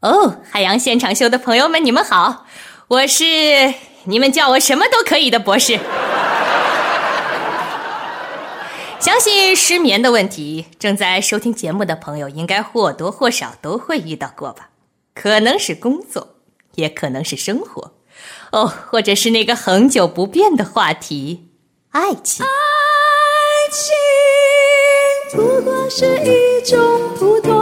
[0.00, 2.46] 哦，海洋现场秀的朋友们，你们好，
[2.88, 3.22] 我是
[4.04, 5.78] 你们叫我什么都可以的博士。
[8.98, 14.70] 相信失眠的问题，正在收听节目的朋友应该或多或少都会遇到过吧？
[15.14, 16.36] 可能是工作，
[16.76, 17.92] 也可能是生活，
[18.52, 21.50] 哦，或者是那个恒久不变的话题——
[21.92, 22.46] 爱情。
[22.46, 22.48] 爱
[23.70, 23.92] 情
[25.32, 26.80] 不过是一种
[27.18, 27.59] 普通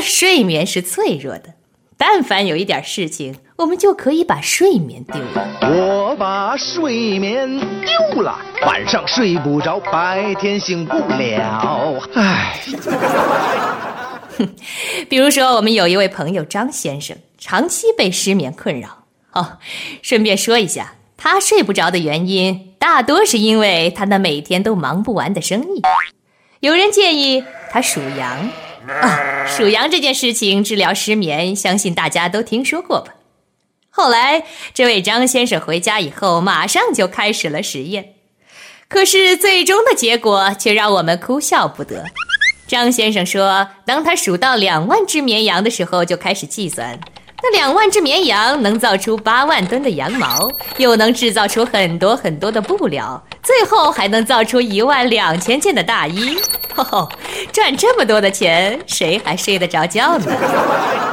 [0.00, 1.54] 睡眠是脆弱的，
[1.96, 5.48] 但凡有一点事情，我们就可以把睡眠丢了。
[5.62, 12.00] 我把睡眠丢了，晚上睡不着，白天醒不了。
[12.14, 12.60] 唉，
[15.08, 19.04] 比如说，我们有一位朋友张先生，长期被失眠困扰。
[19.32, 19.58] 哦，
[20.02, 25.82] 顺便说一下，他睡不着的原因，大多是因为他那每天都忙不完的生意。
[26.60, 28.48] 有人建议他属羊
[28.88, 33.14] 啊，数羊这件事情治疗失眠，相信大家都听说过吧？
[33.90, 38.14] 后来，这位张先生回家以后，马上就开始了实验，
[38.88, 42.04] 可是最终的结果却让我们哭笑不得。
[42.66, 46.98] 张先生说，当他数到两万只绵羊的时候，就开始计算，
[47.46, 56.38] 那两万只绵羊能造出八万吨的羊毛，又能制造出很多很多的布料，最后还能造出一万两千件的大衣。
[56.74, 57.08] 吼吼，
[57.52, 60.32] 赚这么多的钱，谁还睡得着觉呢？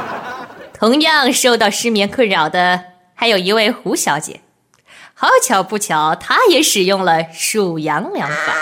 [0.72, 2.82] 同样受到失眠困扰的
[3.14, 4.40] 还有一位胡小姐，
[5.12, 8.54] 好巧不巧，她也使用了数羊疗法，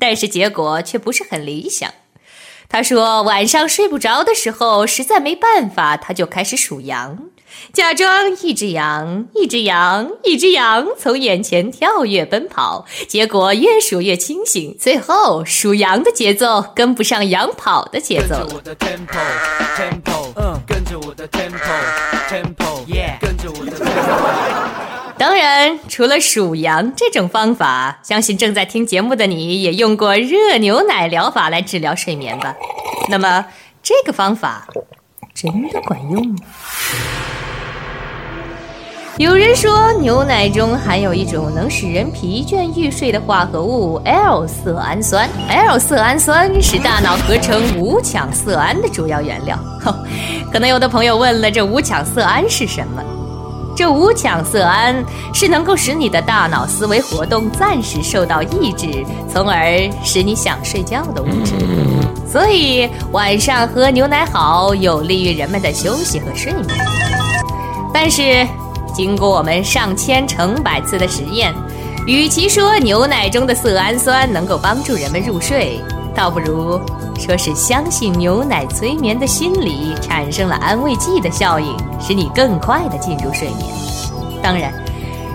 [0.00, 1.88] 但是结果却不是很理想。
[2.68, 7.18] 她说晚上睡不着的时候，实在没办法，她就开始数羊，
[7.72, 18.48] 假装一只羊、一只羊、一只羊从眼前跳跃奔跑，结果越数越清醒，最后数羊的节奏跟不上羊跑的节奏了。
[18.54, 19.18] 我的 tempo
[19.76, 21.56] tempo，嗯，跟着我的 tempo
[22.28, 24.65] tempo，yeah，跟着我的 tempo。
[25.18, 32.54] 当然，除了数羊这种方法，相信正在听节目的你也用过热牛奶疗法来治疗睡眠吧？
[33.08, 33.46] 那么，
[33.82, 34.68] 这个方法
[35.34, 36.36] 真的管用吗？
[39.16, 49.58] 有人说牛奶中含有一种能使人疲倦欲睡的化合物 L 色氨酸，L 色氨酸是大脑合成五羟色胺的主要原料。
[49.80, 49.94] 哼，
[50.52, 53.02] 可能有的朋友问了，这五羟色胺是什么？
[53.76, 55.04] 这五羟色胺
[55.34, 61.52] 是能够使你的大脑思维活动暂时受到抑制，从而使你想睡觉的物质。
[62.26, 66.64] 所以晚上喝牛奶好，有利于人们的休息和睡眠。
[67.92, 68.46] 但是，
[68.94, 71.54] 经过我们上千成百次的实验，
[72.06, 75.78] 与其说牛奶中的色氨酸能够帮助人们入睡，
[76.14, 76.80] 倒不如
[77.18, 83.64] 说是相信牛奶催眠的心理产生了安慰剂的效应，使你更快的进入睡眠。
[84.42, 84.72] 当然，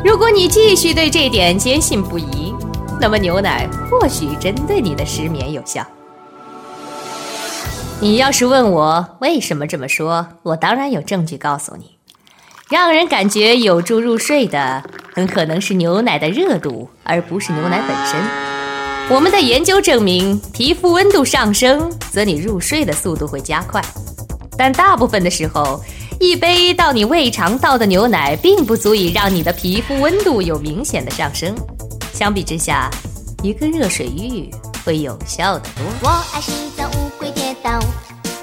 [0.05, 2.53] 如果你继续对这点坚信不疑，
[2.99, 5.85] 那么牛奶或许真对你的失眠有效。
[7.99, 11.97] 你要是问我为什么这么说，我当然有证据告诉你。
[12.69, 14.81] 让人感觉有助入睡的，
[15.13, 18.50] 很可能是牛奶的热度，而不是牛奶本身。
[19.09, 23.83] 我们的研究证明，皮肤温度上升，则你入睡的速度会加快。
[24.57, 25.83] 但大部分的时候，
[26.19, 31.53] 一杯到你胃肠道的牛奶并不足以让你的皮肤温度有明显的上升。
[32.13, 32.89] 相比之下，
[33.43, 34.49] 一个热水浴
[34.85, 35.83] 会有效的多。
[36.03, 37.71] 我爱洗澡，乌龟跌倒，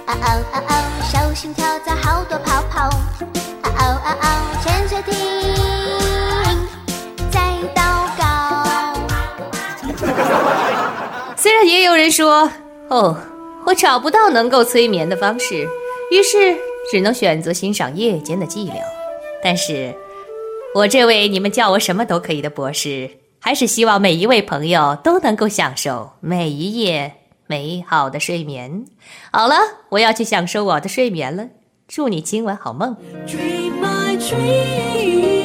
[0.06, 1.87] 嗷嗷嗷嗷，小心跳蚤
[11.58, 12.48] 然也有人说，
[12.88, 13.16] 哦，
[13.66, 15.66] 我找不到能够催眠的方式，
[16.12, 16.56] 于是
[16.88, 18.74] 只能选择欣赏夜间的寂寥。
[19.42, 19.92] 但是，
[20.72, 23.10] 我这位你们叫我什么都可以的博士，
[23.40, 27.12] 还是希望每一位朋友都能够享受每一夜
[27.48, 28.84] 美好的睡眠。
[29.32, 29.56] 好了，
[29.88, 31.48] 我要去享受我的睡眠了，
[31.88, 32.96] 祝你今晚好梦。
[33.26, 35.37] Dream my dream,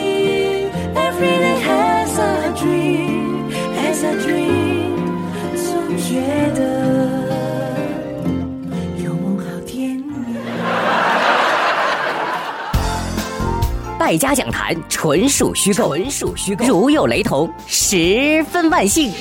[14.13, 19.11] 败家讲坛纯属虚构，纯属虚构，如有雷同，十分万幸。